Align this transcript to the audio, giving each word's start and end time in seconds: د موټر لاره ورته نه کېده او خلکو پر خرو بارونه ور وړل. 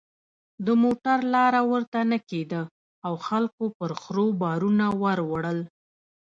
د 0.65 0.67
موټر 0.83 1.17
لاره 1.33 1.61
ورته 1.71 1.99
نه 2.11 2.19
کېده 2.29 2.61
او 3.05 3.13
خلکو 3.27 3.65
پر 3.77 3.91
خرو 4.01 4.27
بارونه 4.41 4.85
ور 5.01 5.19
وړل. 5.31 5.59